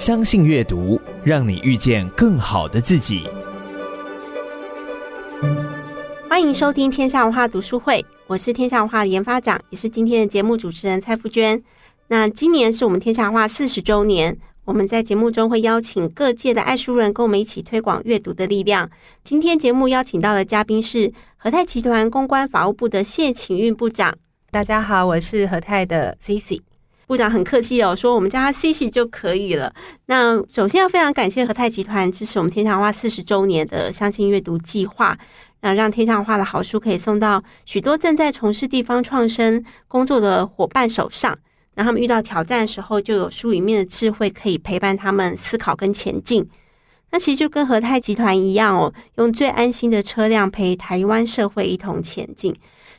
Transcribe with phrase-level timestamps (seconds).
[0.00, 3.28] 相信阅读，让你遇见更好的自己。
[6.26, 11.62] 欢迎收听天下文化读书会，我是天下文化的研发长，也是今天的节目主持人蔡富娟。
[12.08, 14.34] 那今年是我们天下文化四十周年，
[14.64, 18.88] 我们在节目中会邀请各界的爱书人，跟我们一起推广阅读的力量。
[19.22, 24.16] 今天节目邀请到的嘉宾是和泰集团公关法务部的谢晴运部长。
[24.50, 26.62] 大家好，我是和泰的 Cici。
[27.10, 29.74] 部长很客气哦，说我们叫他 Cici 就可以了。
[30.06, 35.18] 那首先要非常感谢和泰集团支持我们天下文化四十周年的相信阅读计划，
[35.62, 41.36] 那让天下文化的好书可以送到许多正在从事地方创生工作的伙伴手上。
[41.74, 46.48] 那他们遇到挑战的时候，就有书里面的智慧可以陪伴他们思考跟前进。
[47.10, 52.54] 那其实就跟和泰集团一样哦，用最安心的车辆陪台湾社会一同前进。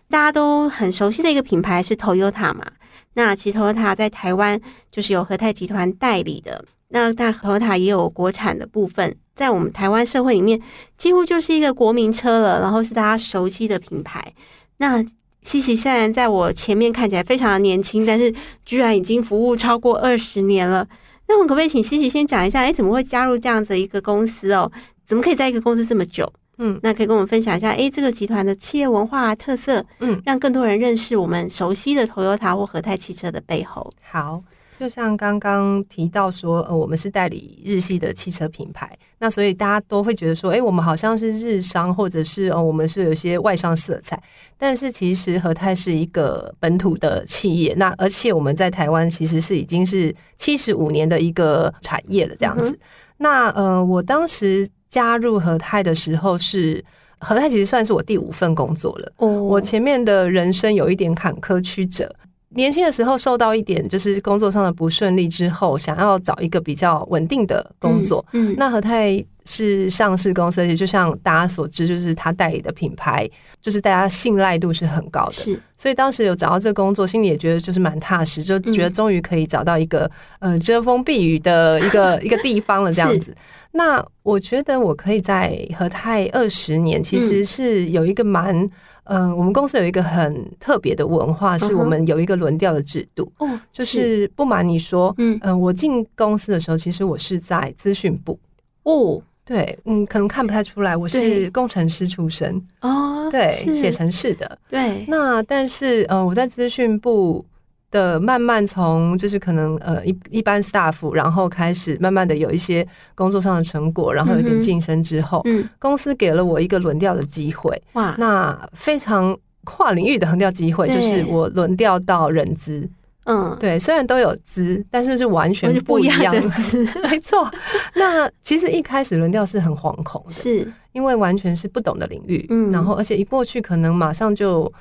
[0.09, 2.65] 大家都很熟悉的一个品牌是 Toyota 嘛。
[3.13, 4.59] 那其实 Toyota 在台湾
[4.91, 6.63] 就是由和泰集团代理的。
[6.89, 10.61] 那但 Toyota 也有国产的部分，在我们台湾社会里面，
[10.97, 12.61] 几乎就是一个国民车了。
[12.61, 14.33] 然后是大家熟悉的品牌。
[14.77, 15.03] 那
[15.41, 18.33] 西西虽然在我前面看起来非常的年轻，但是
[18.65, 20.87] 居然已经服务超过二十年了。
[21.27, 24.71] 那我们可不可以请西西先讲一下，哎，怎么会加入这样子一个公司哦？
[25.05, 26.31] 怎么可以在一个公司这么久？
[26.57, 33.91] 嗯，那可以跟我们分享一下，哎，这个集团的企业文化特色，嗯，让更多人认识我们熟悉的 Toyota 或和泰汽车的背后。
[34.01, 34.43] 好，
[34.79, 44.21] 就像刚刚提到说，呃，我们是代理日系的汽车品牌，那所以大家都会觉得说，哎，我们好像是日商，或者是哦，我们是有些外商色彩，
[44.55, 52.69] 但是其实和泰是一个本土的企业，那而且我们在台湾其实是已经是七十五年的一个产业了，这样子。
[52.69, 52.79] 嗯、
[53.17, 54.69] 那呃，我当时。
[54.91, 56.85] 加入和泰的时候是
[57.17, 59.11] 和泰，其实算是我第五份工作了。
[59.17, 62.13] 哦，我前面的人生有一点坎坷曲折。
[62.53, 68.25] 年轻的时候受到一点就是工作上的不顺利之后，想要找一个比较稳定的工作。
[68.33, 73.29] 嗯，嗯，那和泰是上市公司，而且就像大家所知，就是他代理的品牌，
[73.61, 75.33] 就是大家信赖度是很高的。
[75.33, 80.09] 是，所以当时有找到这个工作，心里也觉得就是蛮踏实，就觉得终于可以找到一个
[80.39, 83.35] 呃遮风避雨的一个 一个地方了，这样子。
[83.73, 88.69] 那我觉得我可以在和泰二十年，其实是有一个蛮，
[89.05, 93.31] 嗯、呃，我们公司有一个很特别的文化，是我们有一个轮调的制度。
[93.39, 98.39] 哦，就是不瞒你说，嗯、呃，我进公司的时候，其实我是在资讯部。
[98.83, 102.61] 哦，对，嗯，可能看不太出来，我是工程师出身。
[102.81, 104.57] 哦，对，写程式的。
[104.69, 107.45] 对，那但是，呃，我在资讯部。
[107.91, 122.89] 的慢慢从就是可能呃一一般 staff，然后开始慢慢的有一些工作上的成果，然后有点晋升之后，嗯，公司给了我一个轮调的机会，哇，那非常跨领域的横调机会，就是我轮调到人资，
[123.25, 126.41] 嗯，对，虽然都有资，但是是完全不一样的。
[126.49, 127.47] 资， 没错。
[127.95, 130.73] 那其实一开始轮调是很惶恐的，是。
[130.93, 134.71] 因为完全是不懂的领域，嗯，然后而且一过去可能马上就。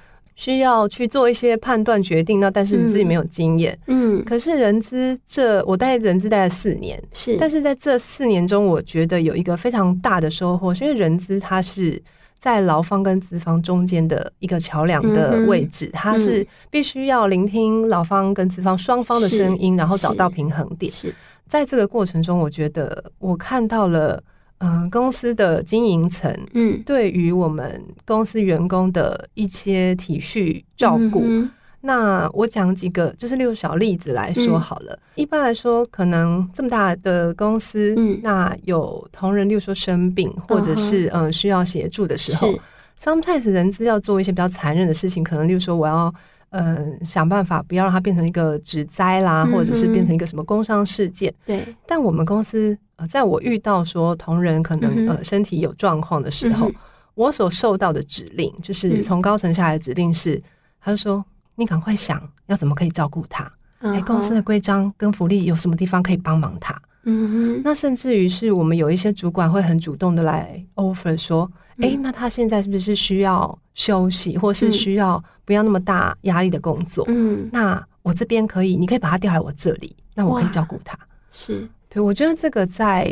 [0.41, 12.03] 需要去做一些判断决定，那但是你自己没有经验，嗯，可是人资这我待人资待了四年，是，但是在这四年中，我觉得有一个非常大的收获，是因为人资它是
[12.39, 20.91] 在劳方跟资方中间的一个桥梁的位置，它是必须要聆听劳方跟资方双方的声音，然后找到平衡点。
[20.91, 21.15] 是，
[21.47, 24.22] 在这个过程中，我觉得我看到了。
[24.60, 31.50] 嗯，公司的经营层，嗯，对于我们公司员工的一些体恤照顾，嗯、
[31.81, 34.93] 那我讲几个，就是例如小例子来说好了。
[34.93, 42.54] 嗯、一般来说，可能这么大的公司，嗯，那有同仁，例如说生病，或者是嗯，嗯需要协助的时候
[43.00, 46.15] ，sometimes 人资要做一些比较残忍的事情，可能例如说我要。
[46.50, 51.33] 嗯，想办法不要让它变成一个职灾啦，或者是变成一个什么工伤事件。
[51.47, 51.65] 对。
[51.87, 56.69] 但我们公司，呃，在我遇到说同仁可能呃身体有状况的时候，
[57.15, 60.43] 我所受到的指令就是从高层下来的指令是，
[60.81, 61.25] 他就说
[61.55, 66.77] 你赶快想要怎么可以照顾他，哎，公司的规章跟福利有什么地方可以帮忙他。
[67.04, 67.63] 嗯哼。
[67.63, 71.48] 那甚至于是我们有一些主管会很主动的来 offer 说。
[71.82, 77.04] 哎、欸，那他现在是不是需要休息，或是需要不要那么大压力的工作？
[77.09, 80.98] 嗯，那我这边可以，你可以把他调来我这里，那我可以照顾他。
[81.32, 83.04] 是，对，我觉得这个在，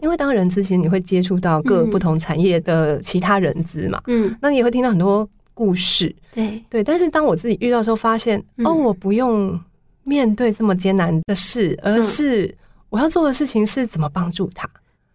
[0.00, 6.62] 因为当人资，其实你会接触到各不同产业的其他人资嘛，嗯，那你也会听到很多故事，对。
[6.70, 6.84] 对。
[6.84, 9.58] 但是当我自己遇到的时候，发现、嗯、哦，我不用
[10.04, 12.56] 面对这么艰难的事，而是
[12.90, 14.68] 我要做的事情是怎么帮助他，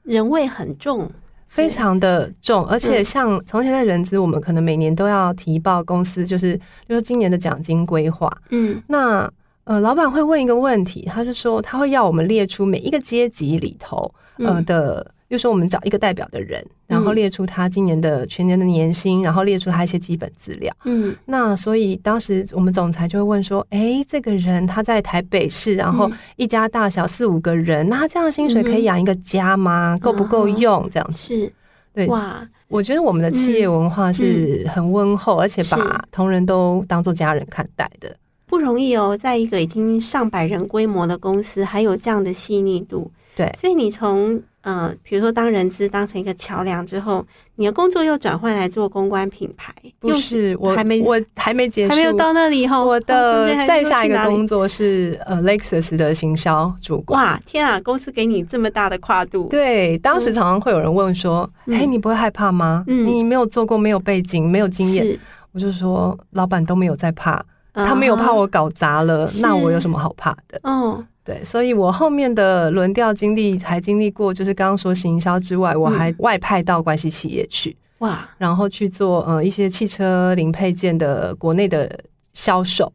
[0.03, 1.09] 人味很重。
[1.53, 6.59] 非常的重，而且像从前在人资，我们可能每年都要提报公司，就是
[6.89, 8.27] 就是今年的奖金规划。
[8.49, 9.31] 嗯，那
[9.65, 15.05] 呃，老板会问一个问题，他就说他会要我们列出每一个阶级里头，呃的。
[15.29, 20.71] 嗯就说我们找一个代表的人，然后列出他今年的全年的年薪，嗯、然后列出他一些基本资料。
[20.83, 29.97] 嗯，那所以当时我们总裁就会问说：“哎、欸，这个人他在台北市，然后一家大小四五个人，嗯、那他这样的薪水可以养一个家吗？
[29.99, 30.87] 够、嗯、不够用？
[30.91, 31.53] 这样子是
[31.95, 32.47] 对哇？
[32.67, 38.15] 我觉得我们的企业文化是很温厚，嗯、而且把同仁都当做家人看待的，
[38.45, 39.17] 不容易哦。
[39.17, 43.11] 在一个已经上百人规模的公司，还有这样的细腻度。
[43.35, 47.25] 对，所以你从呃，比如说当人资当成一个桥梁之后，
[47.55, 57.21] 你的工作又转换来做公关品牌，不是我还没我还没结束，还没有到那里以后，我的再下一个工作是呃 Lexus 的行销主管。
[57.21, 59.49] 哇，天啊，公司给你这么大的跨度。
[59.49, 62.85] 对，当时常常会有人问说：“哎、嗯，你不会害怕吗？
[62.87, 65.19] 嗯、你没有做过，没有背景，没有经验。”
[65.51, 67.43] 我就说，老板都没有在怕，
[67.73, 70.59] 他没有怕我搞砸了，那我有什么好怕的？
[70.63, 71.05] 嗯。
[71.25, 81.89] 对，所以我后面的轮调经历还经历过，就是刚刚说行销之外，我还外派到关系企业去，哇，然后去做呃一些汽车零配件的国内的
[82.33, 82.91] 销售，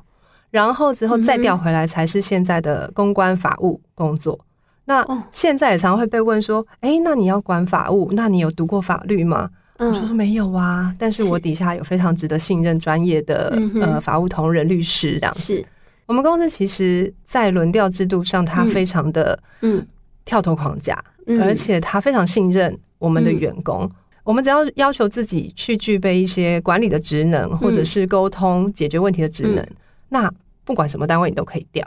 [0.51, 4.39] 然后之后再调回来才是现在的公关法务工作。
[4.85, 5.03] 那
[5.33, 9.49] 现在也常会被问说，哎，那你要管法务，那你有读过法律吗？
[9.79, 15.65] 我说说没有啊，但是我底下有非常值得信任专业的呃法务同仁律师这样子。
[16.09, 19.87] 我们公司其实，在轮调制度上，它非常的嗯
[20.25, 20.99] 跳脱框架，
[21.39, 23.89] 而且它非常信任我们的员工。
[24.25, 29.63] 我们只要要求自己去具备一些管理的职能，或者是沟通解决问题的职能，
[30.09, 30.33] 那
[30.65, 31.87] 不管什么单位你都可以调。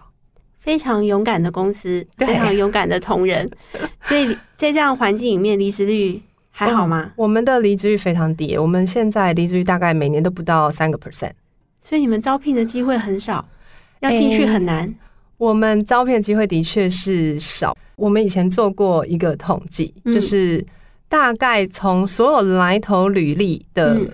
[0.60, 3.50] 非常勇敢的公司，非常勇敢的同仁。
[4.02, 6.22] 所以在这样环境里面，离职率
[6.52, 7.12] 还好吗？
[7.16, 11.32] 我们的离职率非常低，我们现在离职率大概每年都不到三个 percent。
[11.80, 13.44] 所以你们招聘的机会很少。
[14.02, 14.94] 要进去很难，欸，
[15.38, 17.76] 我们招聘的机会的确是少。
[17.96, 20.64] 我们以前做过一个统计，嗯、就是
[21.08, 24.12] 大概从所有来投履历的、嗯、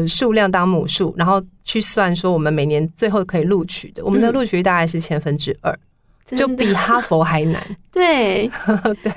[0.00, 5.76] 呃数量当母数，然后去算说我们每年最后可以录取的，我们的录取率大概是千分之二。
[6.24, 7.62] 就比哈佛还难，
[7.92, 8.50] 对。
[9.02, 9.12] 对，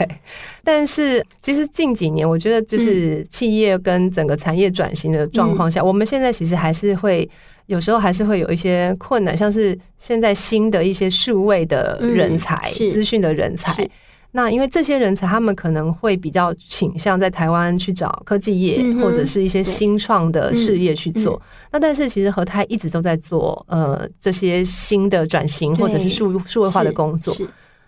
[0.63, 7.29] 但是其实近几年，我觉得就是企业跟整个产业转型的状况下，嗯、我们现在其实还是会
[7.67, 12.59] 有时候还是会有一些困难，像是现在新的一些数位的人才、
[12.91, 13.89] 资讯、嗯、的人才。
[14.31, 21.41] 那因为这些人才，他们可能会比较倾向在台湾去找科技业、嗯、或者是一些新创的事业去做。
[21.71, 27.33] 那但是其实和泰一直都在做呃这些新的转型或者是数数位化的工作。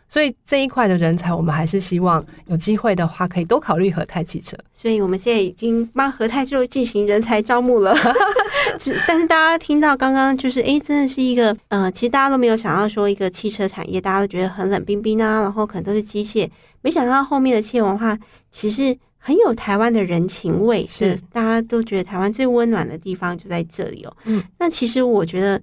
[0.09, 4.55] 所以这一块的人才，我们还是希望有机会的话，可以多考虑和泰汽车。
[4.73, 7.93] 所以我们现在已经帮和泰就进行人才招募了。
[9.05, 16.49] 但是大家听到刚刚就是，哎，真的是一个呃，其实大家都没有想到说一个汽车产业，大家都觉得很冷冰冰啊，然后可能都是机械，
[16.81, 18.17] 没想到后面的企业文化
[18.49, 24.17] 其实很有台湾的人情味，是大家都觉得台湾最温暖的地方就在这里哦。
[24.23, 25.61] 嗯，那其实我觉得。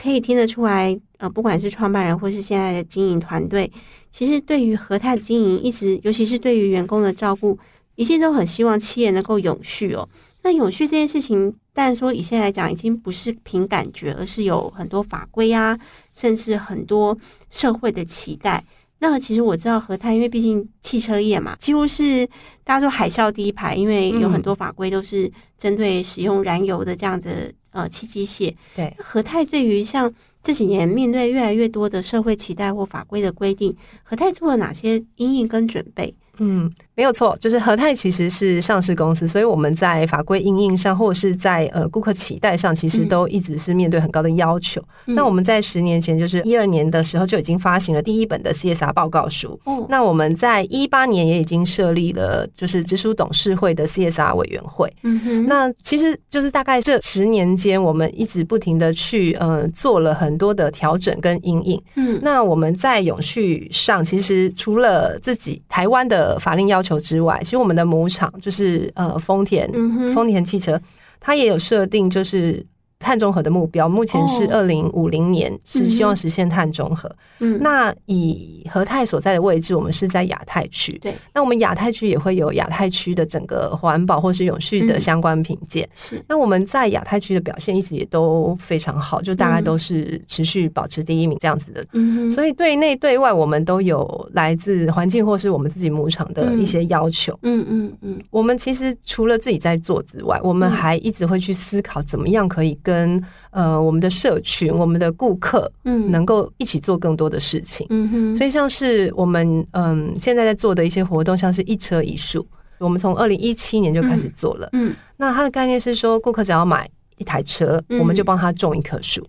[0.00, 3.70] 可以听得出来，呃，不管是创办人或是现在的经营团队，
[4.12, 7.58] 其实对于和泰的经营，一直尤其是对于员工的照顾，
[7.96, 10.08] 一切都很希望企业能够永续哦。
[10.42, 15.76] 那永续这件事情，但说以现在来讲，已经不是凭感觉，而是有很多法规啊，
[16.14, 17.18] 甚至很多
[17.50, 18.64] 社会的期待。
[19.00, 22.24] 那其实我知道和泰，因为毕竟汽车业嘛，几乎是
[22.62, 27.52] 大家说海啸第一排，因为有很多法规都是针对使用燃油的这样子。
[27.78, 36.12] 呃，汽机械对和泰对于像这几年面对越来越多的社会期待或法规的规定，和泰做了哪些因应跟准备？
[36.38, 44.82] 嗯，没有错，就是和泰其实是上市公司，所以我们在法规应应上，或者是在呃顾客期待上，其实都一直是面对很高的要求。
[45.06, 49.56] 嗯、那我们在十年前，就是一二年的时候，就已经发行了第一本的 CSR 报告书。
[49.62, 54.92] 哦，那我们在一八年也已经设立了就是直属董事会的 CSR 委员会。
[55.04, 61.80] 嗯哼，那其实就是大概这十年间，我们一直不停的去呃做了很多的调整跟应应。
[61.94, 69.68] 嗯，那我们在永续上，其实除了自己台湾的法令要求之外，其实我们的母厂就是呃丰田，
[70.14, 70.80] 丰田汽车，
[71.18, 72.64] 它也有设定就是
[72.98, 77.10] 碳中和的目标，目前是二零五零年是希望实现碳中和。
[77.38, 80.98] 嗯，那以和泰所在的位置，我们是在亚太区。
[80.98, 85.84] 对，那我们亚太区也会有亚太区的整个环保或是永续的相关品鉴。
[85.84, 91.84] 嗯、是，那我们在亚太区的表现一直也都非常好，就大概都是持续保持第一名这样子的。
[91.92, 97.38] 嗯，所以对内对外，我们都有来自环境或是我们自己牧场的一些要求。
[97.42, 107.86] 嗯嗯嗯，我们其实除了自己在做之外，我们还一直会去思考怎么样可以跟呃我们的社群、我们的顾客，嗯，能够一起做更多的事情。
[107.90, 112.46] 嗯哼，所以像是我们嗯现在在做的一些活动，像是一车一树，
[112.78, 114.70] 我们从二零一七年就开始做了。
[114.72, 119.22] 嗯，那它的概念是说，顾客只要买一台车，我们就帮他种一棵树，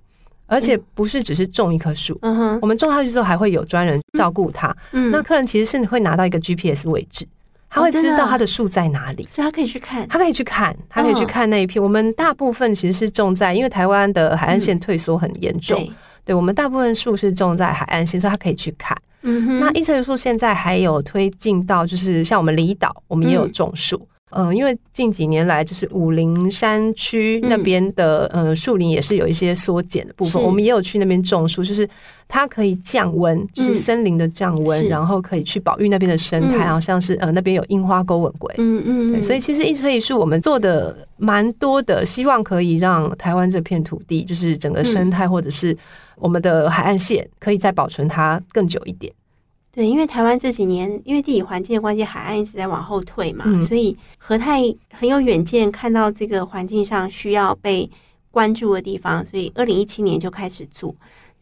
[0.46, 2.18] 而且不是只是种一棵树。
[2.22, 4.74] 嗯哼，我们种下去之后，还会有专人照顾它。
[4.94, 7.28] 嗯，那客人其实是会拿到一个 GPS 位置。
[7.70, 10.08] 他会知道他的树在哪里，所以他可以去看。
[10.08, 11.82] 他可以去看，他可以去看那一片。
[11.82, 15.88] 我们大部分其实是种在，因为台湾的海岸线退缩很严重，
[16.26, 18.98] 对，我们大部分树是种在海岸线，所以他可以去看。
[19.22, 19.60] 嗯哼。
[19.60, 23.96] 那一车树现在还有推进到，就是像我们离岛，我们也有种树。
[23.98, 24.08] 嗯，
[24.54, 31.90] 因为近几年来，就是武陵山区那边的呃树林也是有一些缩减的部分，我们也有去那边种树，就是
[32.28, 45.76] 它可以降温，就是森林的降温，然后可以去保育那边的生态，然后像是呃那边有樱花钩吻鲑，嗯嗯，对，所以其实一车一树我们做的蛮多的，希望可以让台湾这片土地，就是整个生态或者是
[46.18, 49.12] 我们的海岸线，可以再保存它更久一点。
[49.80, 54.60] 对，因为台湾这几年因为地理环境的关系，海岸一直在往后退嘛，嗯、所以和泰
[54.92, 57.90] 很有远见，看到这个环境上需要被
[58.30, 60.94] 关注的地方，所以二零一七年就开始做。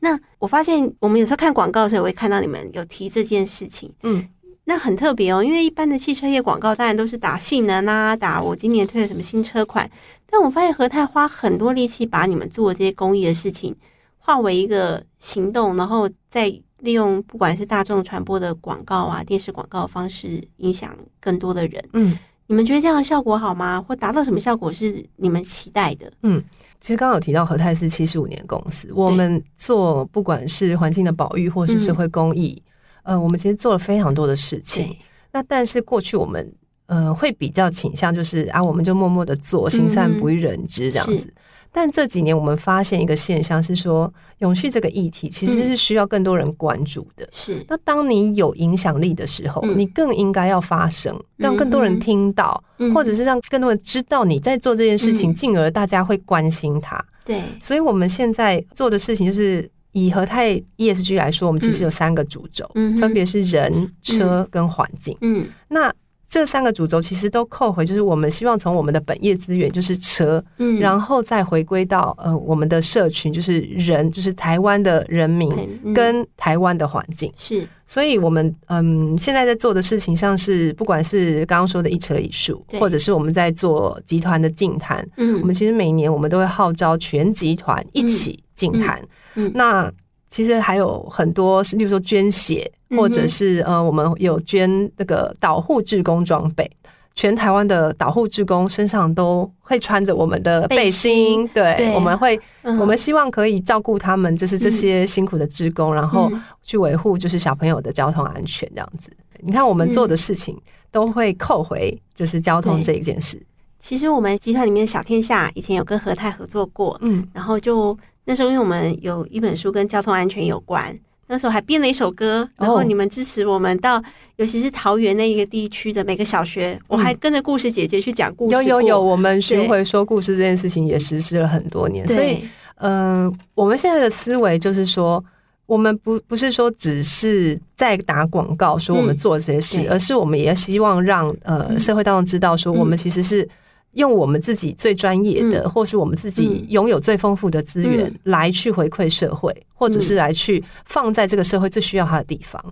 [0.01, 4.27] 那我发现我们有时候看广告的时候，也会看到你们有提这件事情，嗯，
[4.65, 9.89] 那很特别哦，因为一般的汽车业广告当然都是打性能啊，打我今年推了什么新车款，
[10.29, 13.75] 但我发现和泰花很多力气把你们做的这些公益的事情
[14.19, 16.61] 化为一个行动，然后再。
[16.79, 21.83] 利用不管是大众传播的广告啊、电视广告的方式，影响更多的人。
[21.93, 22.17] 嗯，
[22.47, 23.81] 你们觉得这样的效果好吗？
[23.81, 26.11] 或达到什么效果是你们期待的？
[26.23, 26.43] 嗯，
[26.79, 32.61] 其实刚刚有提到和泰是七十五年公司，我们做不管是环境的保育或是社会公益，
[33.03, 34.95] 嗯、呃，我们其实做了非常多的事情。
[35.31, 36.53] 那但是过去我们
[36.85, 41.33] 呃会比较倾向就是啊，我们就默默的做，行善不欲人知这样子。
[41.77, 47.29] 但这几年我们发现一个现象是说，永续这个议题其实是需要更多人关注的。
[47.31, 52.63] 是，那当你有影响力的时候，你更应该要发声，让更多人听到，
[52.95, 56.99] 或者是让更多人知道你在做这件事情，进而大家会关心它。
[57.23, 62.67] 对，所以我们现在做的事情就是以和泰 ESG 来说，我们其实有三个主轴，
[62.99, 65.15] 分别是人、车跟环境。
[65.21, 65.93] 嗯，那。
[66.29, 75.49] 这三个主轴其实都扣回，就是我们希望从我们的本业资源，就是车，嗯，然后再回归到呃我们的社群，就是人，就是台湾的人民
[75.95, 77.31] 跟台湾的环境。
[77.37, 89.01] 是，所以我们嗯现在在做的事情，像是不管是刚刚说的一车一树，或者是我们在做集团的净滩，嗯，我们其实每年我们都会号召全集团一起净滩，
[89.35, 89.89] 嗯，那。
[90.27, 96.69] 其实还有很多，例如说捐血，或者是呃，我们有捐那个导护志工装备，
[97.15, 106.29] 全台湾的导护志工身上都会穿着我们的背心，对，对，我们会，我们希望可以照顾他们，就是这些辛苦的志工，然后
[106.61, 109.09] 去维护就是小朋友的交通安全这样子。
[109.39, 110.59] 你看我们做的事情
[110.91, 113.41] 都会扣回就是交通这一件事。
[113.79, 117.97] 其实我们集团里面的小天下以前有跟和泰合作过，嗯，然后就。
[118.29, 120.93] 那时候，因为我们有一本书跟交通安全有关，
[121.27, 124.03] 那时候还编了一首歌，然后你们支持我们到，
[124.35, 128.55] 尤其是桃园那一个地区的每个小学，我还跟着故事姐姐去讲故事。
[128.55, 132.43] 有有有，我们巡回说故事这件事情也实施了很多年，所以，
[132.81, 135.23] 嗯，我们现在的思维就是说，
[135.65, 143.47] 我们不不是说只是在打广告说我们做这些事，而是我们也希望让呃社会大众知道说，我们其实是。
[143.93, 152.63] 用我们自己最专业的，或是我们自己拥有最丰富的资源来去回馈社会，或者是来去放在这个社会最需要它的地方。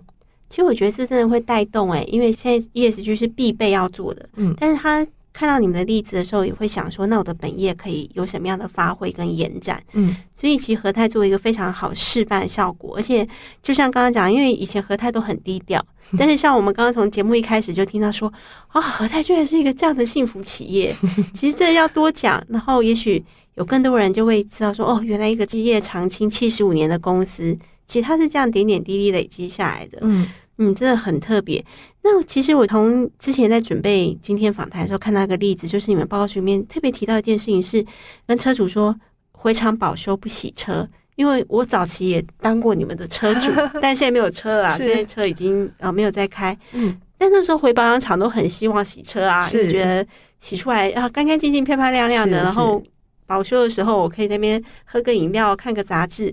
[0.48, 5.06] 其实我觉得这真的会带动诶，因为现在 ESG 是必备要做的，嗯，但是它。
[5.36, 9.82] 看到你们的例子的时候，也会想说，那我的本业可以有什么样的发挥跟延展？
[9.92, 13.28] 嗯，所以其实和泰做一个非常好示范效果，而且
[13.60, 15.84] 就像刚刚讲，因为以前和泰都很低调，
[16.16, 18.32] 但是像我们刚刚从节目一开始就听到说，
[18.68, 20.96] 啊、哦，和泰居然是一个这样的幸福企业，
[21.34, 23.22] 其实这要多讲，然后也许
[23.56, 29.98] 有更多人就会知道说，哦，原来一个基业长青七十五年的公司，其实它是这样点点滴滴累积下来的。
[30.00, 30.26] 嗯。
[30.58, 31.62] 嗯，真的很特别。
[32.08, 37.84] 那其实我从之前在准备今天访谈的时候，看到一个例子，就是你们报告书里面特别提到一件事情，是
[38.28, 38.94] 跟车主说
[39.32, 43.50] 回厂保修不洗车，因为我早期也当过你们的车主，
[43.82, 46.56] 但现在没有车了，是现在车已经啊、呃、没有在开。
[46.72, 50.06] 嗯，但那时候回保养厂都很希望洗车啊，是就觉得
[50.38, 52.80] 洗出来啊干干净净、漂漂亮亮的，然后
[53.26, 56.32] 保修的时候我可以在那边喝个饮料、看个杂志。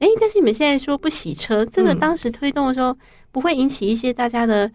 [0.00, 2.96] 哎，但是你们现在说不洗车，这个当时推动的时候，嗯、
[3.32, 4.70] 不会引起一些大家的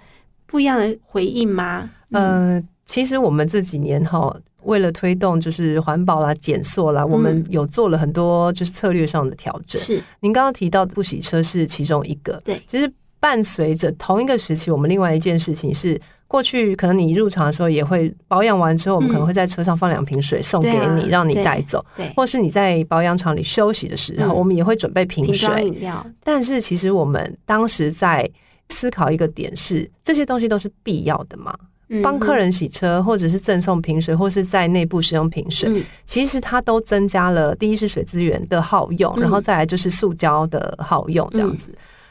[0.50, 1.90] 不一样的回应吗？
[2.12, 9.82] 嗯、呃，其实我们这几年哈，为了推动就是环保啦、减塑啦，我们有做了很多就是策略上的调整。
[9.82, 12.42] 是，您刚刚提到的不洗车是其中一个。
[12.44, 16.02] 对，其实伴随着同一个时期，我们另外一件事情是。
[16.30, 21.84] 过去可能你入场的时候也会保养完之后，我们可能会在车上放两瓶水送给你，让你带走。
[21.98, 25.64] 对，或是你在保养厂里休息的时候，我们也会准备瓶水。
[25.64, 26.06] 饮料。
[26.24, 28.30] 但是其实我们当时在
[28.70, 31.58] 思考一个点是，这些东西都是必要的嘛？
[32.04, 41.68] 帮客人洗车，或者是赠送瓶水，或是在内部使用瓶水，其实它都增加了第一是水资源的耗用，然后再来就是塑胶的耗用这样子。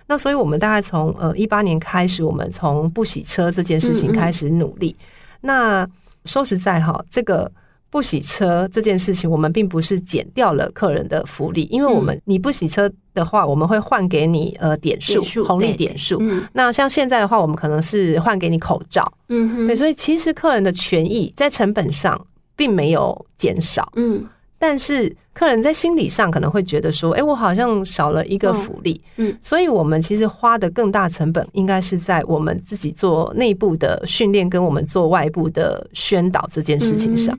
[0.08, 4.96] 那所以，我们大概从呃一八年开始，我们从不洗车这件事情开始努力。
[5.42, 5.88] 那
[6.24, 7.48] 说实在哈，这个
[7.90, 16.22] 不洗车这件事情，我们并不是减掉了客人的福利，因为我们你不洗车的话，我们会换给你呃点数红利点数。
[16.52, 19.10] 那像现在的话，我们可能是换给你口罩。
[19.28, 23.90] 嗯哼，对，所以其实客人的权益在成本上并没有减少。
[23.96, 24.24] 嗯。
[24.60, 37.38] 但是客人在心理上可能会觉得说，哎，我好像少了一个福利，嗯，所以我们其实花的更大成本应该是在我们自己做内部的训练，跟我们做外部的宣导这件事情上。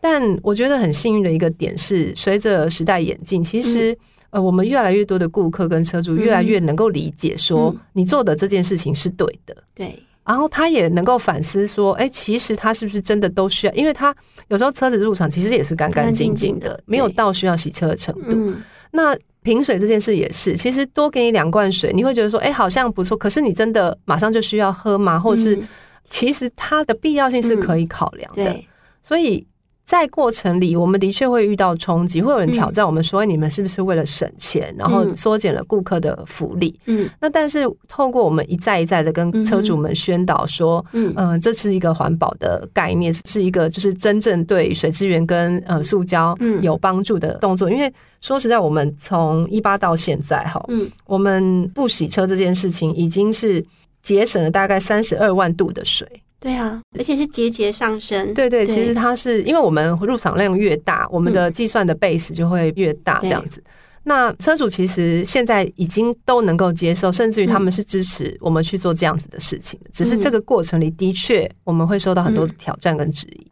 [0.00, 3.96] 但我觉得很幸运的一个点是，随着时代演进，其实
[4.30, 9.98] 呃，我们越来越多的顾客跟车主越来越能够理解说，你做的这件事情是对的，对。
[10.24, 13.72] 然后他也能够反思说，哎，其实他是不是真的都需要？
[13.72, 14.14] 因为他
[14.46, 18.54] 有时候车子入场其实也是干干净净的，没有到需要洗车的程度。
[18.92, 23.16] 那瓶水这件事也是，其实多给你两罐水，你会觉得说，哎，好像不错。
[23.16, 25.18] 可是你真的马上就需要喝吗？
[25.18, 25.60] 或者是
[26.04, 28.64] 其实它的必要性是可以考量的。
[29.02, 29.44] 所以。
[29.90, 53.64] 在过程里，我们的确会遇到冲击，会有人挑战我们说：“你们是不是为了省钱，然后缩减了顾客的福利？”嗯，那但是透过我们一再一再的跟车主们宣导说：“嗯，呃，这是一个环保的概念，是一个就是真正对水资源跟呃塑胶有帮助的动作。”因为说实在，我们从一八到现在哈，嗯，我们不洗车这件事情已经是
[54.02, 56.06] 节省了大概三十二万度的水。
[56.40, 58.32] 对啊，而且是节节上升。
[58.32, 63.62] 对对，其实它是因为我们入场量越大，我们的计算的 base 就会越大，这样子。
[64.02, 69.78] 那车主其实现在已经都能够接受，甚至于他们是支持我们去做这样子的事情。
[69.92, 73.46] 只是这个过程里的确我们会受到很多的挑战跟质疑。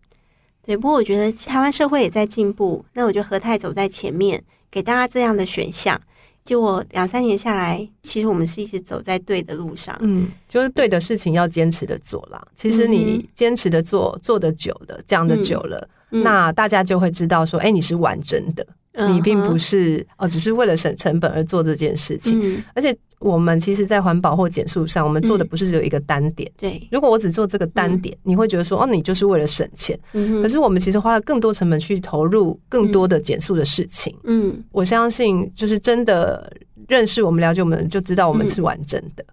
[0.65, 2.83] 对，不过我觉得台湾社会也在进步。
[2.95, 6.01] 那我觉得和泰走在前面，给大家这样的选项。
[6.49, 9.95] 就我两三年下来，其实我们是一直走在对的路上。
[10.01, 12.43] 嗯，就是对的事情要坚持的做啦。
[12.55, 18.67] 其实你坚持的做，做的久的，讲的久了，嗯、那大家就会知道说，哎、欸，你是完整的。
[19.07, 22.41] 你并不是哦，只是为了省成本而做这件事情。
[22.43, 26.51] 嗯、而且我们其实，在环保或减速上，我们做的不是只有一个单点。
[26.57, 29.99] 对、嗯，如果我只做这个单点，嗯、你会觉得说，哦，你就是为了省钱。
[30.13, 34.17] 可是我们其实花了更多成本去投入更多的减速的事情。
[34.25, 36.53] 嗯，我相信，就是真的
[36.89, 39.25] 认识我们、了解我们，就知道我们是完整的。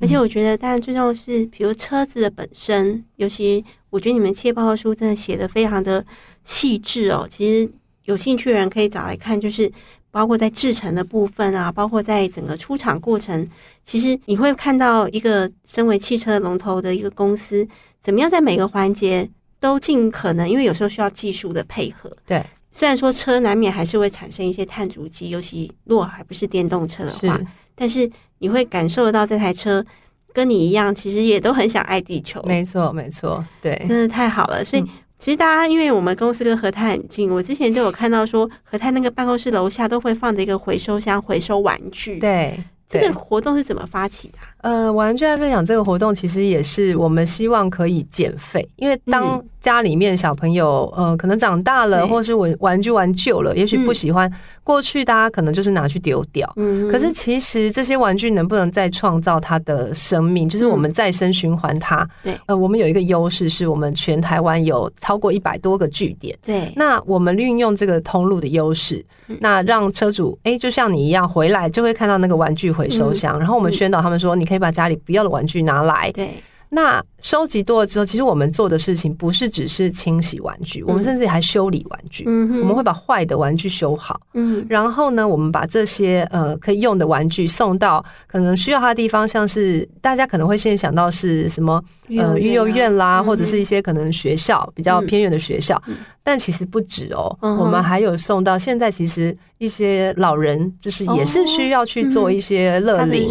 [0.00, 6.04] 而且我觉得，当然最重要的是，比如车子的本身，尤其我觉得你们企业报告书真的写的非常的
[6.44, 7.26] 细致哦。
[7.28, 7.70] 其实。
[8.04, 9.70] 有兴趣的人可以找来看，就是
[10.10, 13.48] 包括在制成的部分啊，包括在整个出厂过程，
[13.84, 17.66] 其实你会看到一个身为汽车龙头的一个公司，
[18.00, 19.28] 怎么样在每个环节
[19.60, 22.14] 都尽可能，因为有时候需要技术的配合。
[22.26, 29.84] 对，虽然说车难免还是会产生一些碳足迹，尤其如果还不是电动车的话，是但是你会感受得到这台车
[30.32, 32.42] 跟你一样，其实也都很想爱地球。
[32.42, 34.84] 没错，没错，对，真的太好了，所以。
[35.22, 42.18] 嗯其实大家，因为我们公司跟和泰很近，我之前都有看到说，和泰那个办公室楼下都会放着一个回收箱，回收玩具。
[42.18, 44.48] 对，这个活动是怎么发起的啊？
[44.62, 54.30] 呃，玩具爱分享这个活动，其实也是我们希望可以减废，因为当家里面小朋友，呃，可能长大了，或是玩玩具玩旧了，也许不喜欢。
[54.64, 62.06] 过去大家可能就是拿去丢掉，嗯，可是其实这些玩具能不能再创造它的生命，就是我们再生循环它。
[62.22, 69.04] 对，呃，我们有一个优势是我们全台湾有超过一百多个据点，对，那我们运用这个通路的优势，
[69.40, 76.30] 那让车主哎，就像你一样回来就会看到那个玩具回收箱，然后我们宣导他们说，你可以把家里不要的玩具拿来，对。
[76.74, 82.24] 那收集多了之后，其实我们做的事情不是只是清洗玩具，嗯、我们甚至还修理玩具。
[82.26, 84.20] 嗯哼，我们会把坏的玩具修好。
[84.34, 91.82] 嗯，然后呢，我们把这些呃可以用的玩具送到可能需要它的地方，像是大家可能会先想到是什么
[92.18, 95.80] 呃育幼院啦，嗯、或者是一些可能学校比较偏远的学校。
[95.86, 103.30] 嗯、但其实不止哦，嗯、我们还有送到现在其实一些老人就是也是需要去做一些乐龄，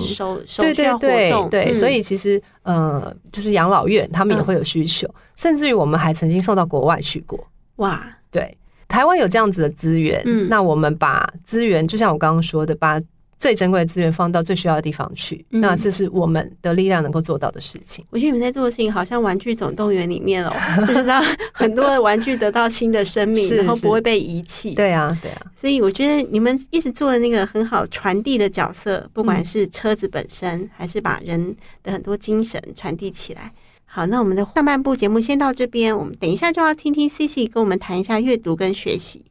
[0.58, 2.42] 对对对对，所以其实。
[2.64, 7.40] 呃，就是养老院，他们也会有需求，嗯、甚至于我们还曾经送到国外去过。
[7.78, 13.02] 哇，对，台湾有这样子的资源，嗯，那我们把资源，就像我刚刚说的，把
[13.40, 18.06] 最珍贵的资源放到最需要的地方去，嗯、那这是我们的力量能够做到的事情。
[18.12, 20.54] 我觉得你们在做的事情，好像《玩具总动员》里面哦，
[20.86, 24.76] 就是让很多的玩具得到新的生命，然后不会被遗弃。
[24.76, 25.42] 对啊，对啊。
[25.56, 33.52] 所以我觉得你们一直做的那个很好传递的角色，不管是车子本身，还是把人的很多精神传递起来。
[33.94, 39.26] 好，那我们的上半部节目先到这边，我们等一下就要听听 CC 跟我们谈一下阅读跟学习。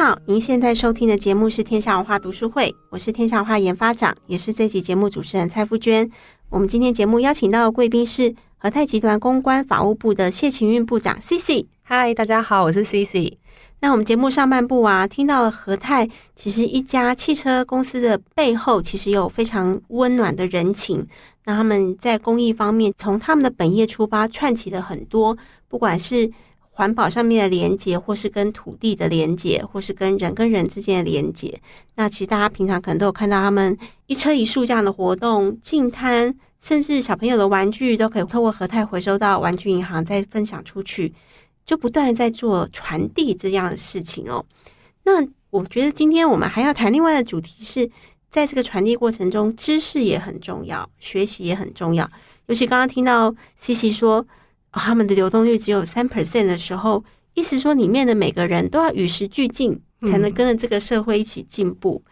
[0.00, 6.08] 好，您现在收听的节目是天下文化读书会，我是天下文化研发长，也是这集节目主持人蔡富娟。
[6.50, 11.66] 我们今天节目邀请到的贵宾是和泰集团公关法务部的谢晴运部长 CC。
[11.82, 13.38] 嗨，大家好，我是 CC。
[13.80, 21.04] 那我们节目上半部啊，听到了和泰其实一家汽车公司的背后，其实有非常温暖的人情。
[21.44, 26.30] 那他们在公益方面，从他们的本业出发，串起了很多，不管是。
[26.78, 31.60] 环保上面的连接，或是跟土地的连接，或是跟人跟人之间的连接。
[31.96, 41.12] 那其实大家平常可能都有看到他们一车一树这样的活动，净滩，甚至小朋友的玩具都可以透过和泰回收到玩具银行再分享出去，
[41.66, 44.46] 就不断在做传递这样的事情哦。
[45.02, 45.14] 那
[45.50, 47.90] 我觉得今天我们还要谈另外的主题是，
[48.30, 52.08] 在这个传递过程中，知识也很重要，学习也很重要。
[52.46, 54.24] 尤其刚刚听到 CC 说。
[54.72, 57.02] 他们的流动率只有三 percent 的时候，
[57.34, 62.02] 意思说里面的每个人都要与时俱进，才能跟着这个社会一起进步。
[62.04, 62.10] 嗯、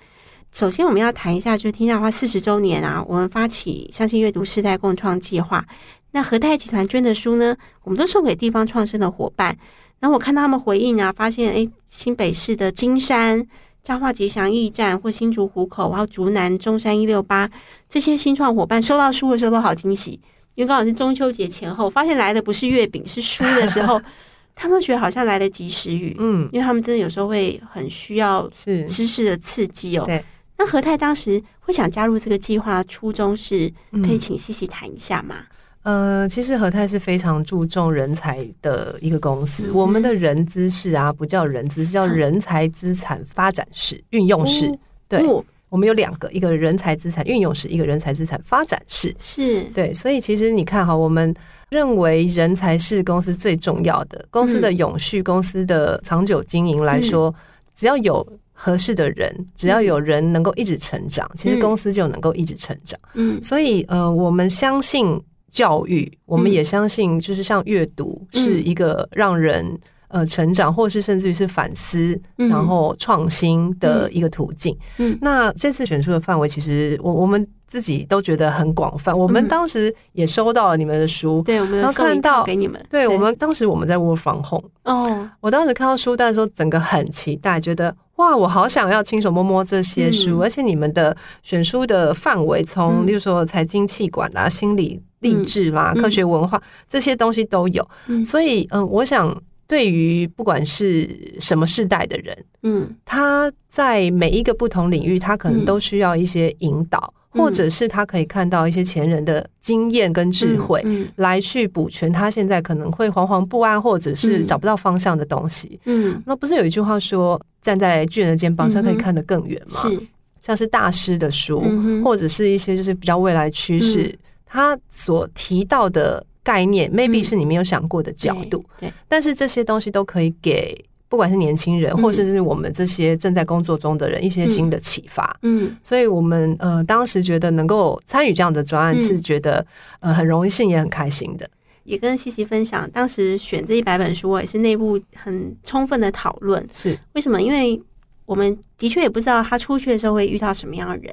[0.53, 5.65] 首先，我们要谈一下，就是天下花四十周年啊，我们发起相信阅读世代共创计划。
[6.13, 9.57] 那和泰集团捐的书呢，我们都送给地方创生的伙伴。
[9.99, 13.47] 然后我看到他们回应啊，发现诶，新北市的金山、
[13.83, 17.51] 彰化吉祥驿站或新竹湖口，然后竹南中山一六八
[17.89, 20.21] 这些新创伙伴收到书的时候都好惊喜。
[20.57, 24.03] 因为刚好是中秋节前后，发现来的不是月饼，是书的时候，
[24.57, 26.17] 他们都觉得好像来得及时雨。
[26.19, 30.05] 嗯，因为他们真的有时候会很需要是知识的刺激哦。
[30.07, 30.25] 对，
[30.57, 33.71] 那何泰当时会想加入这个计划，初衷是
[34.03, 35.37] 可以请 CC 谈一下吗？
[35.83, 44.67] 嗯、呃，其实和泰是非常注重人才的一个公司，嗯、我们的人资室啊，不叫人资，是叫人才资产发展室、运用室。
[44.67, 45.27] 哦、对。
[45.27, 45.45] 哦
[45.77, 49.15] 我们有两个，一个人才资产运用室，一个人才资产发展室。
[49.19, 51.35] 是对，所以其实你看哈，我们
[51.69, 57.35] 认为人才是公司最重要的，公司的永续、嗯、公司的长久经营来说，嗯、
[57.75, 62.99] 只要有合适的人，只要有人能够一直成长，嗯、其实公司就能够一直成长。
[63.13, 69.79] 嗯，所以呃，我们相信教育，我们也相信，就是像阅读是一个让人。
[70.09, 74.77] 呃，成长，或是甚至于是反思，然后创新的一个途径。
[74.99, 79.13] 嗯，嗯，那这次选书的范围，其实我我们自己都觉得很广泛。
[79.13, 82.81] 我们当时也收到了你们的书，对，我们然后看到给你们。
[82.89, 84.71] 对，我们当时我们在 Work from Home。
[84.85, 90.39] 哦，我当时看到书单的时候，整个很期待，觉得哇，我好想要亲手摸摸这些书。
[90.39, 97.87] 而且你们的选书的范围，从例如说财经、气管啦、心理、励志啦、科学、文化这些东西都有。
[98.25, 99.37] 所以，嗯，我想。
[99.69, 111.03] 对于不管是什么世代的人，嗯，他在每一个不同领域，他可能都需要一些引导，嗯、或者是他可以看到一些前人的经验跟智慧，嗯。
[111.03, 115.81] 嗯、来去补全他现在可能会惶惶不安，或者是找不到方向的东西。
[115.87, 119.81] 嗯，那不是有一句话说，站在巨人的肩膀上可以看得更远吗？
[119.81, 120.01] 是，
[120.41, 126.25] 像是大师的书，嗯、或者是一些就是比较未来趋势，嗯、他所提到的。
[126.47, 135.37] 概念 maybe 是你没有想过的角度，嗯、对，但是这些东西都可以给不管是年轻人，嗯、或者是我们这些正在工作中的人一些新的启发。
[135.43, 139.67] 嗯，所以我们呃当时觉得能够参与这样的专案，是觉得
[139.99, 141.51] 呃很荣幸也很开心的。
[141.83, 146.65] 也跟西西分享，当时选这一百本书，我也是内部很充分的讨论。
[146.73, 147.43] 是为什么？
[147.43, 147.83] 因为
[148.25, 151.13] 我们的确也不知道他出去的时候会遇到什么样的人。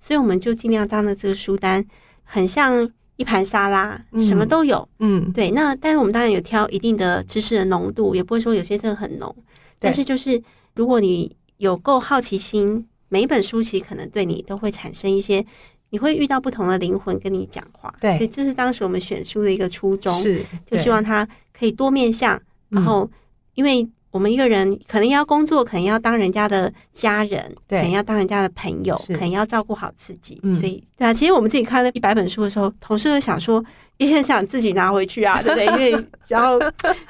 [0.00, 1.82] 所以我们就尽量让的这个书单
[2.22, 4.88] 很像一盘沙拉，什么都有。
[4.98, 5.50] 嗯，对。
[5.50, 9.34] 那但是我们当然有挑一定的知识的浓度，也不会说有些真的很浓。
[9.78, 10.42] 但是就是
[10.74, 15.44] 如果你有够好奇心，每一本书其实可能对你都会产生一些，
[15.90, 17.94] 你会遇到不同的灵魂跟你讲话。
[18.00, 23.10] 对，所以这是当时我们选书的一个初衷，是就希望它可以多面向，然后
[23.54, 23.88] 因为。
[24.14, 30.38] 我们一个人可能要工作，可能要当人家的家人，对，可能要当人家的朋友，可能要照顾好自己。
[30.44, 33.62] 嗯、所以，对啊，其实我们自己看了一百本书的时候，同事会想说，
[33.96, 35.66] 也很想自己拿回去啊， 对不对？
[35.66, 36.56] 因为只要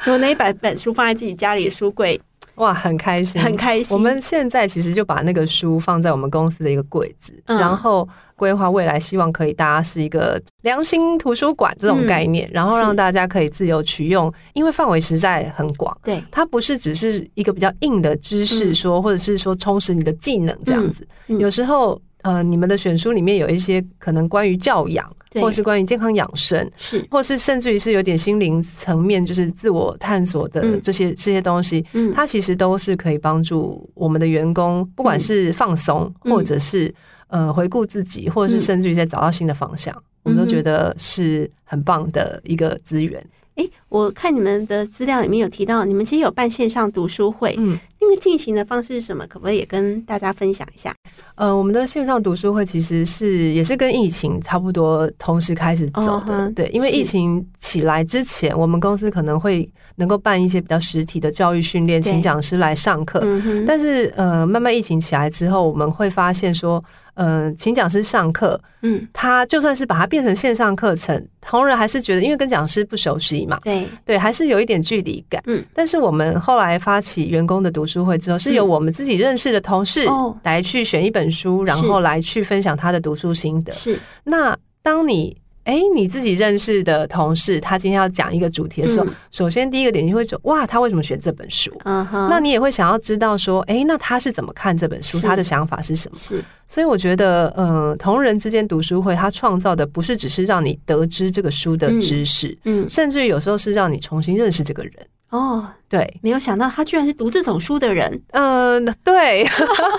[0.06, 2.18] 有那一百本书放在自己家里的书柜。
[2.54, 3.94] 哇，很开心，很开心。
[3.94, 15.96] 我们现在其实就把那个书放在我们公司的一个柜子，嗯、然后规划未来，希望可以大家是一个良心图书馆这种概念，嗯、然后让大家可以自由取用，因为范围实在很广。
[16.02, 22.00] 对，它不是只是一个比较硬的知识说，嗯、或者是说充实你的技能这样子，有时候。
[22.24, 36.90] 呃，你们的选书里面有一些可能关于教养，或是关于健康养生，是，或是甚至于是有点心灵层面，就是自我探索的这些、嗯、这些东西，嗯，它其实都是可以帮助我们的员工，不管是放松，嗯、或者是
[37.28, 43.18] 呃回顾自己，或者是甚至于在找到新的方向，嗯、我们都觉得是很棒的一个资源。
[43.56, 49.26] 哎、欸，我看你们的资料里面有提到，你们其实有办线上读书会，嗯，因为进行的方式是什么？
[49.26, 50.94] 可不可以也跟大家分享一下？
[51.36, 66.82] 呃，我们的线上读书会其实是也是跟疫情差不多同时开始走的，哦、对，因为疫情起来之前，我们公司可能会能够办一些比较实体的教育训练，请讲师来上课，嗯、但是呃，慢慢疫情起来之后，我们会发现说。
[67.16, 75.40] 嗯、呃，请讲师上课，嗯，他就算是把它变成线上课程，同仁还是觉得，因为跟讲师不熟悉嘛，对对，还是有一点距离感。
[75.46, 80.06] 嗯，但是我们后来发起员工的读书会之后，是由我们自己认识的同事
[80.44, 83.70] 来去选一本书，然后来去分享他的读书心得。
[83.74, 85.36] 是，那当你。
[85.64, 91.72] 哎，你自己认识的同事，他今天要讲一个主题的时候，嗯、首先第一个点就会说，哇，他为什么选这本书？
[91.84, 95.18] 嗯哼，那你也会想要知道说，哎，那他是怎么看这本书？
[95.20, 96.18] 他的想法是什么？
[96.20, 104.92] 是，所以我觉得，嗯、呃，同人之间读书会，他创造的不是只是让你得知这个书的知识，嗯，嗯甚至于有时候是让你重新认识这个人。
[105.34, 108.22] 哦，对，没有想到他居然是读这种书的人。
[108.30, 109.44] 嗯，对，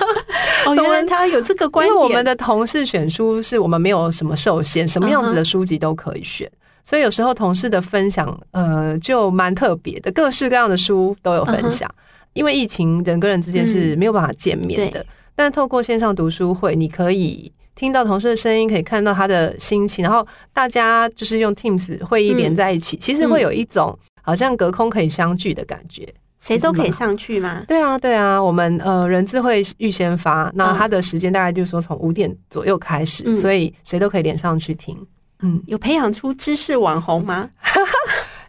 [0.66, 1.94] 哦，原来他有这个观点。
[1.94, 6.50] 因为我们的同事选书是我们没有什么受限，什么样子的书籍都可以选，
[6.86, 11.94] 所以有时候同事的分享，呃，就蛮特别的，各式各样的书都有分享。
[12.32, 24.00] 因为疫情，人跟人之间是没有办法见面的，但透过线上读书会，你可以听到同事的声音，可以看到他的心情，然后大家就是用 Teams 会议连在一起，其实会有一种。
[24.26, 27.64] 好像隔空可以相聚的感觉，谁都可以上去吗？
[27.70, 34.98] 对啊，对啊，我们呃人字会预先发，那他的时间大概就是说从五点左右开始，嗯、所以谁都可以连上去听。
[35.42, 37.48] 嗯，有培养出知识网红吗？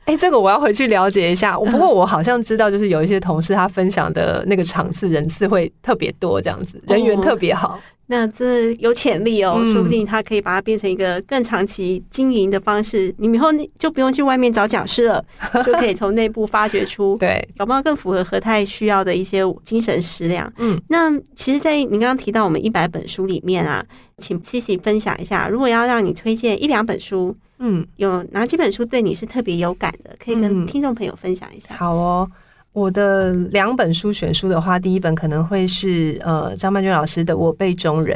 [0.07, 1.59] 哎、欸，这个我要回去了解一下。
[1.59, 7.75] 不过我好像知道，就是有一些同事他分享的那个场次人次会特别多，这样子人缘特别好。
[7.75, 13.13] 哦那这有潜力哦，说不定他可以把它变成一个更长期经营的方式。
[13.19, 15.25] 你们以后就不用去外面找讲师了，
[15.67, 20.53] 就可以从内部发掘出对，搞不好更符合和泰需要的一些精神食粮。
[20.59, 23.85] 嗯，那其实，在您刚刚提到我们一百本书里面啊，
[24.19, 31.75] 请 Sisy 分享一下，如果要让你推荐一两本书，嗯，有哪几本书对你是特别有感的，可以跟听众朋友分享一下。
[31.75, 32.31] 好哦。
[32.77, 38.15] 我的两本书选书的话，第一本可能会是呃张曼娟老师的《我辈中人》，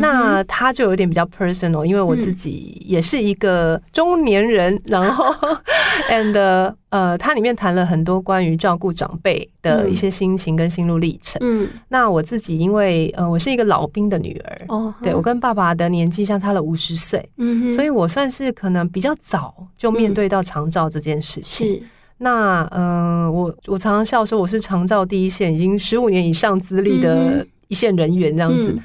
[0.00, 5.26] 那他就有点比较 personal，因为我自己也是一个中年人，嗯、 然后
[6.08, 11.38] and 呃，它里面谈了很多关于照顾长辈的一些心情跟心路历程。
[11.44, 21.74] 嗯，那我自己因为呃我是一个老兵的女儿，哦，对我跟爸爸的年纪相差了五十岁，嗯哼，所以我算是可能比较早就面对到长照这件事情。
[21.74, 21.80] 嗯
[22.22, 28.76] 那嗯、呃，我我常常笑说我是长照第一线，已经十五年以上资历的一线人员这样子。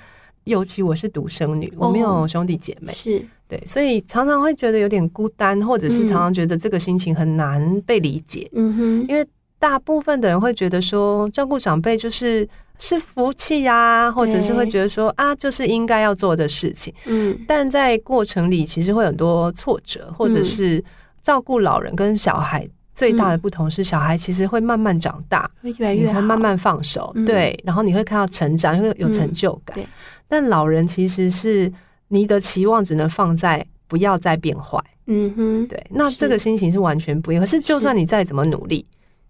[0.46, 8.48] 尤其我是独生女，我没有兄弟姐妹，是、哦、对，所以常常会觉得有点孤单，或者是常常觉得这个心情很难被理解。
[8.54, 9.26] 嗯哼，因为
[9.58, 16.94] 大部分的人会觉得说照顾长辈就是是福气呀、啊，或者是会觉得说啊，就是应该要做的事情。
[17.06, 20.82] 嗯，但在过程里其实会很多挫折，或者是
[21.24, 22.66] 照顾老人跟小孩。
[22.96, 29.78] 最大的不同是，小孩其实会慢慢长大，会越来越好，会慢慢放手，嗯、对，然后你会看到成长，会有成就感。
[29.78, 29.86] 嗯、
[30.30, 31.72] 但老人其实是
[32.08, 34.82] 你的期望只能放在不要再变坏。
[35.08, 37.44] 嗯哼，对，那这个心情是完全不一样。
[37.44, 38.84] 可是就算你再怎么努力，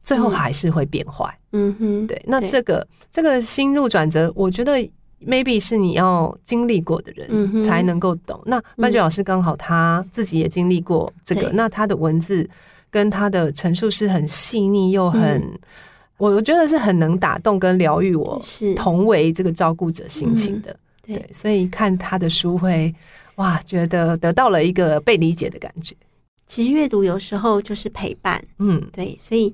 [0.04, 1.28] 最后还是会变坏。
[1.52, 4.78] 嗯哼，对，那这个这个心路转折，我觉得
[5.26, 8.40] maybe 是你要经历过的人才能够懂。
[8.46, 12.48] 嗯、那曼娟老师刚好他自己也经历过这个，嗯、那他的文字
[12.96, 15.60] 跟他的陈述是很细腻又很，嗯、
[16.16, 18.74] 我我觉得是很能打动跟疗愈我，是。
[18.76, 20.72] 同为这个照顾者心情的。
[21.06, 22.96] 嗯、对，所以看他的书会
[23.36, 25.94] 哇，觉得得到了一个被理解的感觉。
[26.48, 29.54] 其实阅读有时候就是陪伴，嗯，对，所以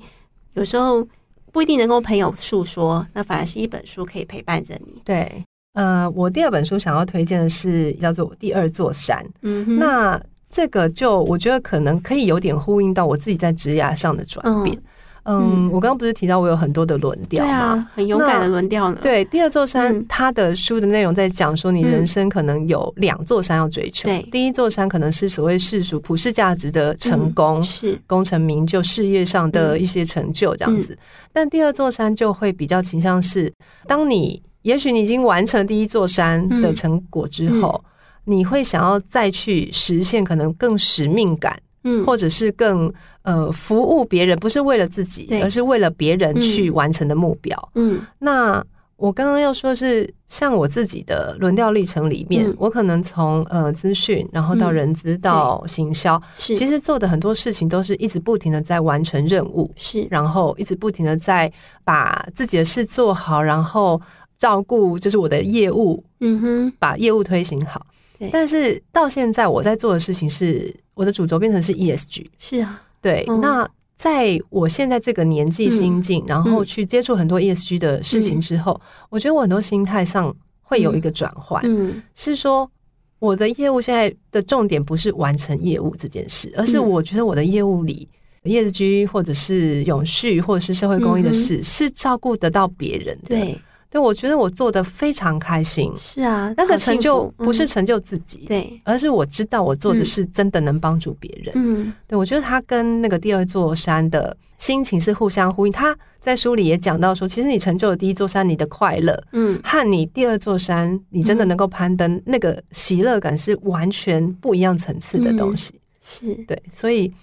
[0.54, 1.04] 有时候
[1.51, 5.01] 不一定能够朋友诉说，那反而是一本书可以陪伴着你。
[5.04, 14.75] 对，呃，我第二本书想要推荐的是叫做《第二座山》，嗯哼，那这个就我觉得可能可以有点呼应到我自己在职涯上的转变。
[14.75, 14.83] 嗯
[15.23, 17.53] 嗯，我刚刚不是提到我有很多的轮调吗？
[17.53, 18.97] 啊，很勇敢的轮调呢。
[19.03, 24.09] 对，第二座山，他的书的内容在讲说，你人生可能有两座山要追求。
[24.09, 30.97] 对，第一座山可能是所谓世俗普世价值的成功，是功成名就，事业上的一些成就这样子。
[31.31, 33.53] 但第二座山就会比较倾向是，
[33.85, 37.79] 当你也许你已经完成第一座山的成果之后，
[38.25, 41.60] 你会想要再去实现可能更使命感。
[41.84, 47.71] 嗯，或者是更呃服务别人，不是为了自己，而是为了别人去完成的目标。
[47.73, 48.63] 嗯，那
[48.97, 61.51] 我刚刚要说的是，像我自己的轮调历程里面，嗯、我可能从呃资讯，然后到人资，到行销，嗯、其实做的很多事情都是一直不停的在完成任务，是，然后一直不停的在
[61.84, 63.99] 把自己的事做好，然后
[64.38, 67.84] 照顾就是我的业务，嗯哼，把业务推行好。
[68.21, 68.29] 对。
[68.31, 70.73] 但是到现在我在做的事情是。
[70.93, 73.25] 我的主轴变成是 ESG，是啊，对。
[73.27, 82.69] 嗯、那在我现在这个年纪心境，嗯、然后去接触很多 ESG 的事情之后，嗯、我觉得我很多心态上会有一个转换，嗯，是说
[83.17, 88.07] 我的业务现在的重点不是完成业务这件事，而是我觉得我的业务里
[88.43, 93.60] ESG 或者是永续或者是社会公益的事，嗯、是照顾得到别人的，对。
[93.91, 95.91] 对，我觉得我做的非常开心。
[95.97, 101.51] 是啊，那个成就不是成就自己，对，而是我知道我做的是真的能帮助别人。
[101.56, 105.73] 嗯，对，我觉得他跟那个第二座山的心情是互相呼应。
[105.73, 115.73] 他在书里也讲到说，其实你成就了第一座山，你的快乐，嗯，和你第二座山，你真的能够攀登，那个喜乐感是完全不一样层次的东西。
[116.01, 117.13] 是对，所以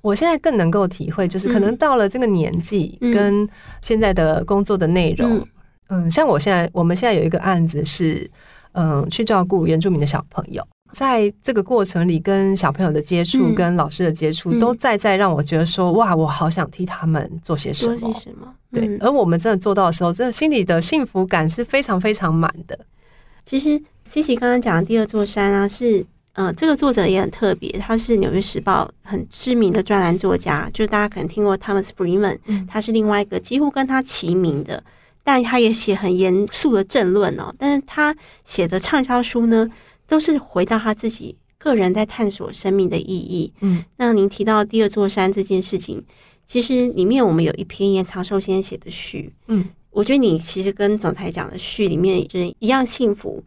[0.00, 3.48] 我现在更能够体会，就是可能到了这个年纪，跟
[3.80, 5.46] 现在的工作的内容。
[5.88, 8.28] 嗯，像我现在，我们现在有一个案子是，
[8.72, 17.96] 嗯，去照顾原住民的小朋友，在这个过程里，跟小朋友的接触，嗯、跟老师的接触，都在在让我觉得说，哇，我好想替他们做些什么。
[17.96, 18.52] 做些什么？
[18.72, 22.78] 对，嗯、而我们真的做到的时候，真的心里的幸福感是非常非常满的。
[23.44, 23.80] 其实
[24.12, 34.82] ，Cici 刚刚讲的第二座山啊，是，呃，这个作者也很特别，他是《纽约时报》很知名的专栏作家，就是大家可能听过 Thomas Friedman，他是另外一个几乎跟他齐名的。
[35.26, 39.68] 但他也写很严肃的政论哦，但是他写的畅销书呢，
[40.06, 43.52] 都是回到他自己个人在探索生命的意义。
[43.60, 46.00] 嗯，那您提到第二座山这件事情，
[46.46, 49.32] 其实里面我们有一篇严长寿先生写的序。
[49.48, 53.42] 嗯，我觉得你其实跟总裁讲的序里面人一样幸福。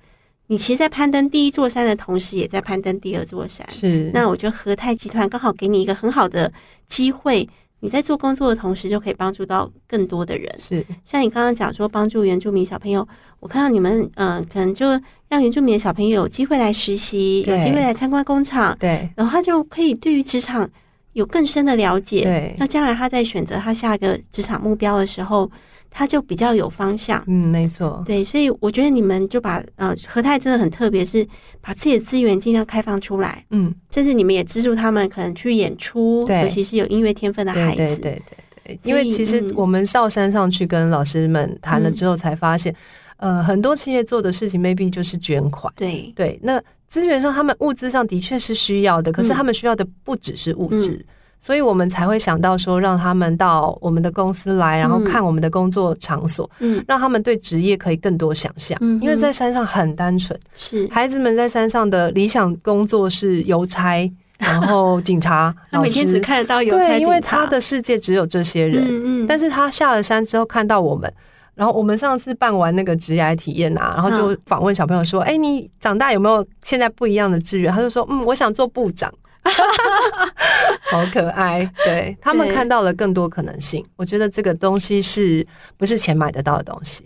[0.48, 3.65] 你其实，在攀登第一座山的同时，也在攀登第二座山。
[3.72, 6.52] 是，那我觉得和泰集团刚好给你一个很好的
[6.88, 7.48] 机会。
[7.80, 10.54] 你在做工作的同时，就可以帮助到更多的人。
[10.60, 13.08] 是，像你刚刚讲说帮助原住民小朋友，
[13.39, 14.88] 我看到你们嗯、呃，可能就
[15.28, 20.70] 让原住民的小朋友有机会来实习，有机会来参观工厂，对，然后他就可以对于职场
[21.13, 22.24] 有更深的了解。
[22.24, 25.50] 对，那将来他在选择他下一个职场目标的时候。
[25.91, 31.28] 他就比较有方向，嗯，没错，对，所以我觉得你们就把呃和泰真的很特别，是
[31.62, 38.21] 把自己的资源尽量开放出来，嗯，甚至你们也资助他们可能去演出，对，尤其是有音乐天分的孩子，对对对
[38.65, 42.71] 对，对，因为其实我们上山上去跟老师们谈了之后，才发现，
[43.17, 46.13] 嗯、呃，很多企业做的事情 maybe 就是捐款，对。
[46.15, 50.91] 对，那资源上他们物资上的确是需要的，可是他们需要的不只是物质。
[50.91, 51.06] 嗯
[51.41, 58.78] 所以我们才会想到说，让他们到我们的公司来，然后看我们的工作场所，嗯，让他们对职业可以更多想象。
[58.82, 63.97] 嗯，因为在山上很单纯，是孩子们在山上的理想工作是邮差，
[64.38, 68.84] 然后警察，他每天只看得到邮差，对，因为他的世界只有这些人。
[68.84, 71.10] 嗯嗯，但是他下了山之后看到我们，
[71.56, 79.10] 然后我们上次办完那个职涯体验啊，然后就访问小朋友说：“哎，你长大有没有现在不一样的志愿？”他就说：“嗯，我想做部长。”
[80.92, 83.86] 好可爱，对，他们看到了更多可能性。
[83.96, 85.46] 我觉得这个东西是
[85.78, 87.04] 不是钱买得到的东西？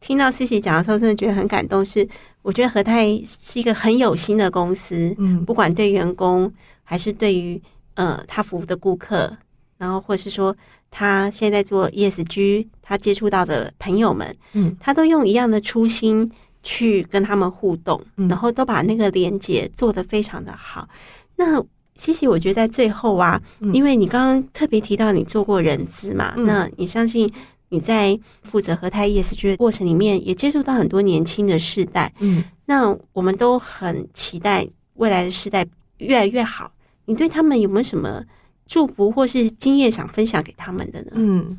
[0.00, 1.84] 听到 Cici 讲的时候，真的觉得很感动。
[1.84, 2.06] 是，
[2.42, 6.52] 我觉得和泰是一个很有心的公司，嗯，不管对员工
[6.82, 7.60] 还是对于
[7.94, 9.36] 呃他服务的顾客，
[9.78, 10.56] 然后或是说
[10.90, 16.30] 他现在做 ESG，他接触到的朋友们，嗯，他都用一样的初心。
[16.64, 20.88] 去跟他们互动，嗯、然后都把那个连接做得非常的好。
[21.34, 21.60] 那
[22.02, 27.32] Cici，我觉得在最后啊，嗯、因为你刚刚特别提到你做过人资嘛，嗯、那你相信
[27.68, 32.12] 你在负责和泰 ESG 的过程里面，也接触到很多年轻的世代。
[32.18, 35.64] 嗯，那我们都很期待未来的世代
[35.98, 36.72] 越来越好。
[37.04, 38.20] 你对他们有没有什么
[38.66, 41.12] 祝福或是经验想分享给他们的呢？
[41.14, 41.56] 嗯，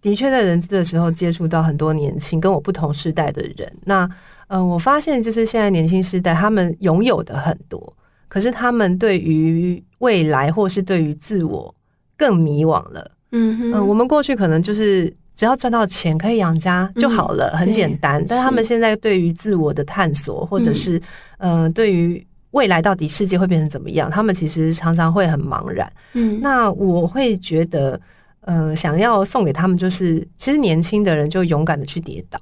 [0.00, 3.70] 的确，在人资的时候接触到很多年轻跟我不同世代的人。
[3.84, 4.08] 那
[4.48, 7.94] 呃，我发现就是现在年轻世代他们拥有的很多。
[8.32, 11.74] 可是他们对于未来或是对于自我
[12.16, 13.10] 更迷惘了。
[13.32, 18.24] 嗯哼，呃，我们过去可能就是只要赚到钱可以养家就好了，嗯，很简单。
[18.26, 20.98] 但他们现在对于自我的探索，或者是
[21.40, 25.92] 嗯，呃，对于未来到底世界会变成怎么样，他们其实常常会很茫然。
[26.14, 28.00] 嗯，那我会觉得，
[28.40, 32.40] 呃，想要送给他们就是，其实年轻的人就勇敢的去跌倒，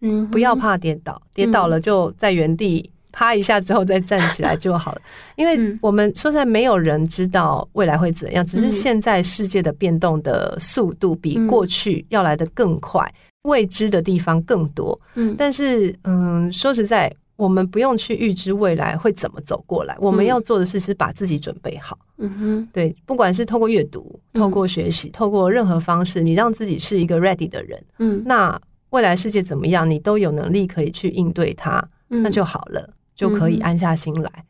[0.00, 2.88] 嗯，不要怕跌倒，跌倒了就在原地。
[3.14, 5.00] 趴一下之后再站起来就好了，
[5.36, 13.08] 因为我们说实在没有人知道未来会怎样，只是现在世界的变动的速度比过去要来得更快，
[13.44, 15.00] 未知的地方更多。
[15.14, 21.96] 嗯，但是嗯，说实在，我们不用去预知未来会怎么走过来，我们要做的事是把自己准备好。
[22.18, 27.80] 嗯哼，对，不管是透过阅读、透过学习、透过任何方式，你让自己是一个 ready 的人。
[28.00, 28.60] 嗯，那
[28.90, 32.88] 未来世界怎么样，你都有能力可以去应对它，那就好了。
[33.14, 34.44] 就可以安下心来，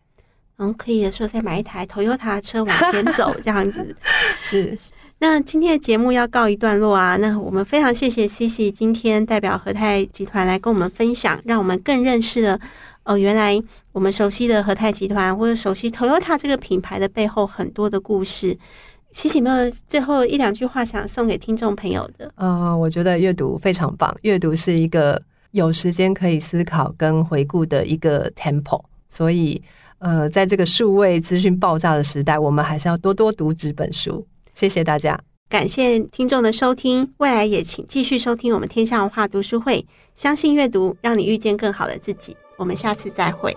[0.59, 3.95] 嗯，可以的时候再买一台 Toyota 车往前走， 这样子
[4.41, 4.79] 是。
[5.19, 12.59] 那今天的节目要告一段落啊，那我们非常谢谢 Cici 今天代表和泰集团来跟我们分享，让我们更认识了
[13.05, 13.63] 哦，原来
[13.93, 18.59] 我们熟悉的和泰集团或者熟悉 Toyota 这个品牌的背后很多的故事。
[19.13, 22.31] Cici 有没有最后一两句话想送给听众朋友的？
[22.37, 25.23] 嗯，我觉得阅读非常棒，阅读是一个。
[25.55, 29.63] 有时间可以思考跟回顾的一个 tempo，所以
[29.99, 34.27] 呃，在这个数位资讯爆炸的时代，我们还是要多多读纸本书。
[34.53, 35.17] 谢谢大家，
[35.49, 39.87] 感谢听众的收听，未来也请继续收听我们天下文化读书会，
[40.17, 42.37] 相信阅读，让你遇见更好的自己。
[42.57, 43.57] 我们下次再会。